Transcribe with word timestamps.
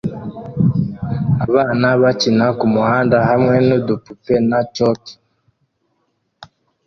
Abana 1.45 1.87
bakina 2.01 2.45
kumuhanda 2.59 3.17
hamwe 3.29 3.55
nudupupe 3.67 4.35
na 4.49 4.59
chalk 4.75 5.03